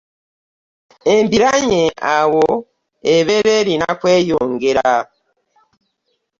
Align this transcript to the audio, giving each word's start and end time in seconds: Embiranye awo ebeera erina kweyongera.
Embiranye 1.15 1.83
awo 2.17 2.45
ebeera 3.15 3.51
erina 3.61 3.87
kweyongera. 3.99 4.89